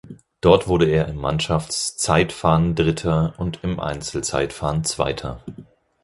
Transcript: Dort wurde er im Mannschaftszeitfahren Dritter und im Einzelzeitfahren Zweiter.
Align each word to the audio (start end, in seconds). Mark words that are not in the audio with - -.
Dort 0.41 0.67
wurde 0.67 0.89
er 0.89 1.07
im 1.09 1.17
Mannschaftszeitfahren 1.17 2.73
Dritter 2.73 3.35
und 3.37 3.63
im 3.63 3.79
Einzelzeitfahren 3.79 4.83
Zweiter. 4.83 5.43